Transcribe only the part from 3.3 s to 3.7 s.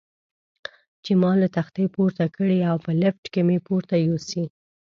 کې مې